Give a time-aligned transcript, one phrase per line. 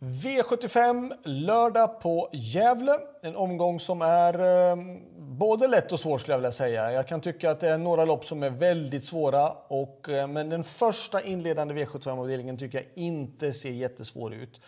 [0.00, 2.92] V75 lördag på Gävle.
[3.22, 4.34] En omgång som är
[4.70, 4.76] eh,
[5.18, 6.92] både lätt och svår skulle jag vilja säga.
[6.92, 9.50] Jag kan tycka att det är några lopp som är väldigt svåra.
[9.50, 14.60] Och, eh, men den första inledande V75-avdelningen tycker jag inte ser jättesvår ut.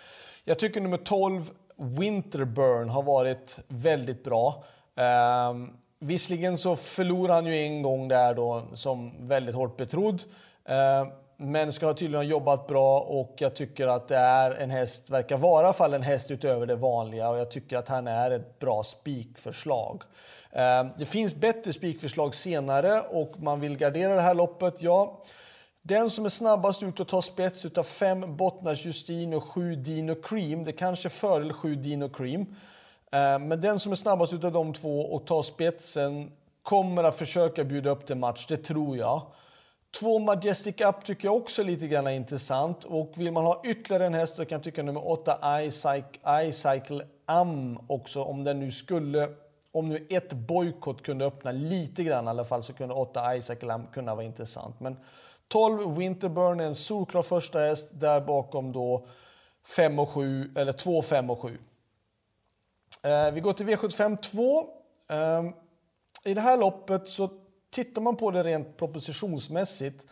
[0.44, 4.64] Jag tycker nummer 12, Winterburn, har varit väldigt bra.
[4.96, 5.54] Eh,
[6.00, 10.22] visserligen så förlorade han ju en gång där då som väldigt hårt betrodd.
[10.64, 11.06] Eh,
[11.42, 15.38] men ska tydligen ha jobbat bra och jag tycker att det är en häst, verkar
[15.38, 18.30] vara i alla fall en häst utöver det vanliga och jag tycker att han är
[18.30, 20.02] ett bra spikförslag.
[20.52, 25.22] Eh, det finns bättre spikförslag senare och man vill gardera det här loppet, ja.
[25.82, 30.14] Den som är snabbast ut och tar spets utav fem bottnar Justin och sju Dino
[30.14, 32.40] Cream, det kanske är fördel sju Dino Cream.
[33.12, 36.30] Eh, men den som är snabbast utav de två och tar spetsen
[36.62, 39.22] kommer att försöka bjuda upp till match, det tror jag.
[39.98, 42.84] Två Majestic Up tycker jag också är lite grann är intressant.
[42.84, 45.38] Och vill man ha ytterligare en häst så kan jag tycka nummer 8
[46.42, 48.22] iCycle Am också.
[48.22, 49.28] Om den nu skulle,
[49.72, 53.72] om nu ett bojkott kunde öppna lite grann i alla fall så kunde 8 iCycle
[53.72, 54.80] Am kunna vara intressant.
[54.80, 54.96] Men
[55.48, 57.88] 12 Winterburn är en solklar första häst.
[57.92, 59.06] Där bakom då
[59.76, 61.58] 5 och 7, eller 2, 5 och 7.
[63.02, 64.60] Eh, vi går till V75 2.
[65.10, 65.44] Eh,
[66.24, 67.28] I det här loppet så
[67.70, 70.06] tittar man på det rent propositionsmässigt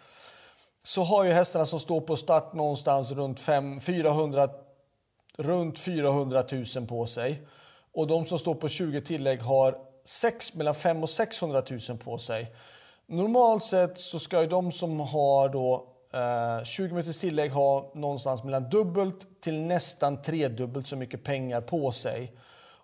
[0.85, 4.49] så har ju hästarna som står på start någonstans runt 5, 400,
[5.37, 6.45] runt 400
[6.77, 7.43] 000 på sig.
[7.93, 12.19] Och de som står på 20 tillägg har 6, mellan 5 och 600 000 på
[12.19, 12.55] sig.
[13.07, 18.45] Normalt sett så ska ju de som har då eh, 20 meters tillägg ha någonstans
[18.45, 22.33] mellan dubbelt till nästan tredubbelt så mycket pengar på sig.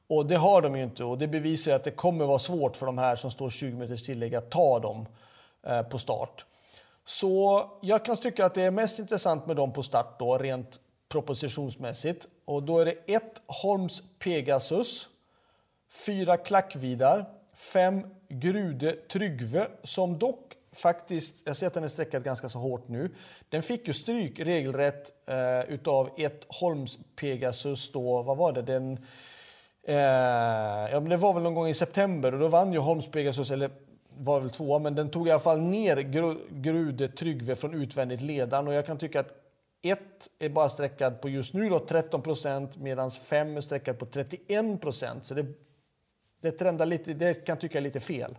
[0.06, 2.86] Och det har de ju inte och det bevisar att det kommer vara svårt för
[2.86, 5.06] de här som står 20 meters tillägg att ta dem
[5.66, 6.44] eh, på start.
[7.05, 10.80] Så jag kan tycka att det är mest intressant med dem på start då, rent
[11.08, 12.28] propositionsmässigt.
[12.44, 15.08] Och då är det ett Holms Pegasus,
[16.06, 17.28] fyra Klackvidar,
[17.72, 22.89] fem Grude Tryggve som dock faktiskt, jag ser att den är streckad ganska så hårt
[22.89, 23.14] nu.
[23.48, 29.06] Den fick ju stryk regelrätt eh, utav ett Holms Pegasus då, vad var det, den
[29.86, 29.96] Eh,
[30.92, 33.50] ja, men det var väl någon gång i september och då vann ju Holms Pegasus,
[33.50, 33.70] eller
[34.18, 38.20] var väl tvåa, men den tog i alla fall ner Gru, Grude Tryggve från utvändigt
[38.20, 39.33] ledan och jag kan tycka att
[39.83, 44.06] ett är bara sträckad på just nu då 13 procent medan fem är sträckad på
[44.06, 45.27] 31 procent.
[45.27, 45.46] Så det,
[46.40, 48.36] det trendar lite, det kan tycka är lite fel.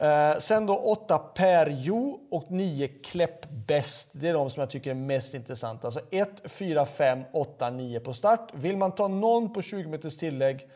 [0.00, 4.10] Eh, sen då 8 Perjo och 9 Kläpp Bäst.
[4.12, 5.86] Det är de som jag tycker är mest intressanta.
[5.86, 8.50] Alltså 1, 4, 5, 8, 9 på start.
[8.54, 10.68] Vill man ta någon på 20 meters tillägg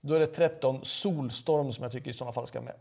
[0.00, 2.74] då är det 13 Solstorm som jag tycker i sådana fall ska med.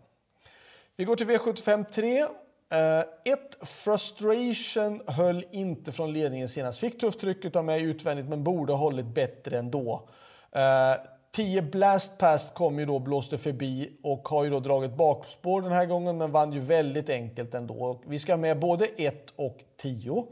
[0.95, 2.19] Vi går till V75 3.
[2.21, 2.27] 1.
[2.75, 6.79] Uh, Frustration höll inte från ledningen senast.
[6.79, 10.09] Fick tufft tryck av mig utvändigt men borde ha hållit bättre ändå.
[10.55, 11.05] Uh,
[11.39, 15.71] 10 Blast Pass kom ju då, blåste förbi och har ju då dragit bakspår den
[15.71, 18.01] här gången men vann ju väldigt enkelt ändå.
[18.07, 20.25] Vi ska med både 1 och 10.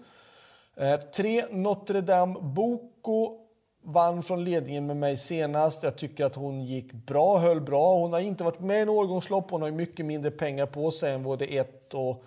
[1.15, 3.37] 3 eh, Notre Dame Boko
[3.83, 5.83] vann från ledningen med mig senast.
[5.83, 7.97] Jag tycker att hon gick bra, höll bra.
[7.97, 9.51] Hon har inte varit med i en årgångslopp.
[9.51, 12.23] Hon har mycket mindre pengar på sig än både 1 och,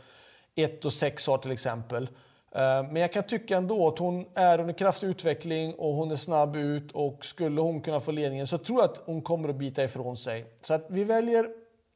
[0.54, 2.08] 1 och 6 har till exempel.
[2.54, 6.16] Eh, men jag kan tycka ändå att hon är under kraftig utveckling och hon är
[6.16, 9.56] snabb ut och skulle hon kunna få ledningen så tror jag att hon kommer att
[9.56, 10.46] bita ifrån sig.
[10.60, 11.48] Så att vi väljer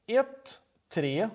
[0.07, 0.27] 1,
[0.95, 1.29] 3,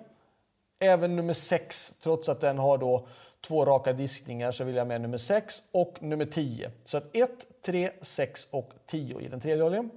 [0.79, 3.07] även nummer 6 trots att den har då
[3.41, 6.71] två raka diskningar så vill jag med nummer 6 och nummer 10.
[6.83, 7.29] Så att 1,
[7.65, 9.91] 3, 6 och 10 i den tredje oljen.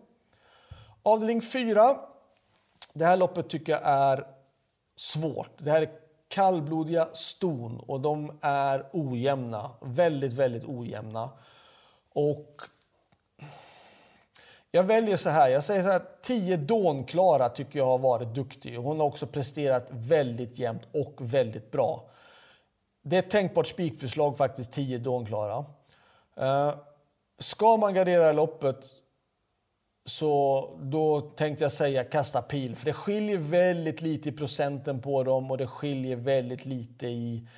[1.03, 1.97] Avdelning 4.
[2.93, 4.27] Det här loppet tycker jag är
[4.97, 5.51] svårt.
[5.59, 6.02] Det här är
[6.33, 9.71] kallblodiga ston och de är ojämna.
[9.81, 11.31] Väldigt, väldigt ojämna.
[12.15, 12.63] Och
[14.71, 15.51] jag väljer så här.
[15.51, 16.03] Jag säger så här.
[16.23, 18.77] 10 Dånklara tycker jag har varit duktig.
[18.77, 22.11] Hon har också presterat väldigt jämnt och väldigt bra.
[23.03, 25.59] Det är ett tänkbart spikförslag faktiskt, 10 Dånklara.
[25.59, 26.75] Uh, eh,
[27.39, 28.91] ska man gardera loppet
[30.05, 35.23] så då tänkte jag säga kasta pil, för det skiljer väldigt lite i procenten på
[35.23, 37.49] dem och det skiljer väldigt lite i...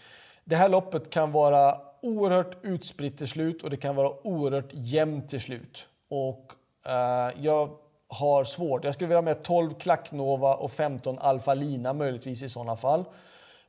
[0.45, 5.29] Det här loppet kan vara oerhört utspritt till slut och det kan vara oerhört jämnt
[5.29, 5.87] till slut.
[6.09, 6.53] Och
[6.87, 7.71] eh, jag
[8.09, 8.85] har svårt.
[8.85, 13.05] Jag skulle vilja ha med 12 Klacknova och 15 Alfa Lina möjligtvis i sådana fall.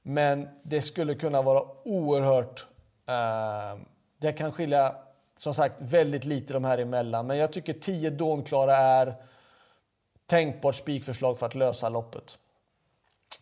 [0.04, 2.68] Men det skulle kunna vara oerhört...
[3.08, 3.80] Eh,
[4.22, 4.96] det kan skilja
[5.46, 7.28] som sagt väldigt lite de här emellan.
[7.28, 9.16] Men jag tycker 10 Dånklara är
[10.26, 12.38] tänkbart spikförslag för att lösa loppet.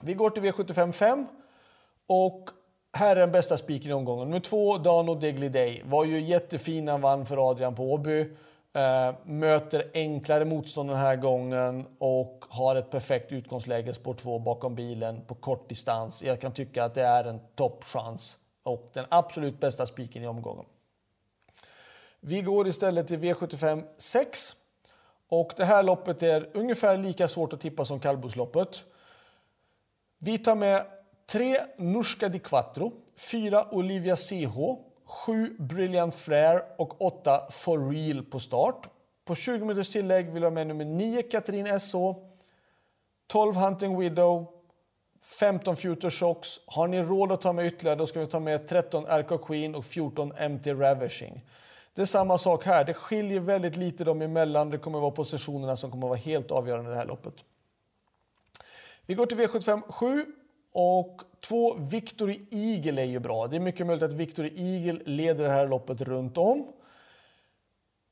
[0.02, 1.28] Vi går till V75 5
[2.08, 2.50] och
[2.94, 4.28] här är den bästa spiken i omgången.
[4.28, 8.20] Nummer två, Dano Degliday, Var ju jättefin när han vann för Adrian på Åby.
[8.74, 14.76] Eh, möter enklare motstånd den här gången och har ett perfekt utgångsläge, spår 2 bakom
[14.76, 16.24] bilen på kort distans.
[16.24, 20.66] Jag kan tycka att det är en toppchans och den absolut bästa spiken i omgången.
[22.26, 24.56] Vi går istället till V75 6.
[25.30, 28.86] Och det här loppet är ungefär lika svårt att tippa som kallblodsloppet.
[30.20, 30.86] Vi tar med
[31.32, 34.58] 3 Norska di Quattro, 4 Olivia CH,
[35.06, 38.90] 7 Brilliant Flair och 8 For Real på start.
[39.26, 42.16] På 20 minuters tillägg vill jag ha med nummer 9 Katrin SO,
[43.28, 44.48] 12 Hunting Widow,
[45.40, 46.60] 15 Future Shocks.
[46.66, 49.76] Har ni råd att ta med ytterligare då ska vi ta med 13 RK Queen
[49.76, 51.42] och 14 MT Ravishing.
[51.96, 52.86] Det är samma sak här.
[52.86, 54.70] Det skiljer väldigt lite dem emellan.
[54.70, 57.46] Det kommer att vara positionerna som kommer att vara helt avgörande i det här loppet.
[59.06, 60.26] Vi går till V75 7
[60.74, 63.48] och två Victory Eagle är ju bra.
[63.48, 66.68] Det är mycket möjligt att Victory Eagle leder det här loppet runt om.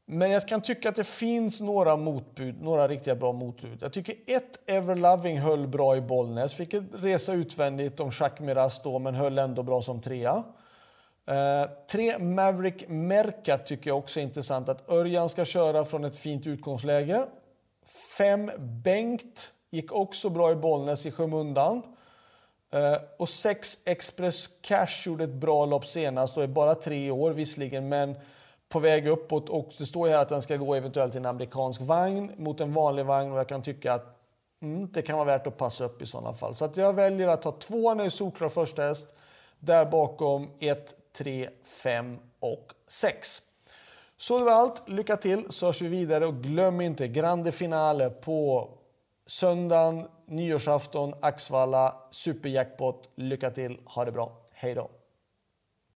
[0.06, 3.78] Men jag kan tycka att det finns några motbud, några riktigt bra motbud.
[3.81, 9.00] Jag tycker ett Everloving höll bra i Bollnäs, fick resa utvändigt om Jacques Miras då,
[9.00, 10.44] men höll ändå bra som trea.
[11.27, 16.15] Eh, tre Maverick Merca tycker jag också är intressant att Örjan ska köra från ett
[16.15, 17.25] fint utgångsläge.
[18.18, 21.81] Fem Bengt gick också bra i Bollnäs i skymundan.
[22.73, 27.31] Eh, och sex Express Cash gjorde ett bra lopp senast och är bara tre år
[27.31, 28.15] visserligen men
[28.69, 31.25] på väg uppåt och det står ju här att den ska gå eventuellt i en
[31.25, 34.18] amerikansk vagn mot en vanlig vagn och jag kan tycka att
[34.62, 36.56] mm, det kan vara värt att passa upp i sådana fall.
[36.56, 39.13] Så att jag väljer att ta tvåan i solklar första häst.
[39.59, 41.50] Där bakom 1, 3,
[41.84, 43.42] 5 och 6.
[44.18, 44.90] Så det var allt.
[44.90, 48.69] Lycka till så hörs vi vidare och glöm inte Grande Finale på
[49.25, 53.10] söndagen, nyårsafton, Axvalla, superjackpot.
[53.16, 54.46] Lycka till, ha det bra.
[54.54, 55.00] Hej då!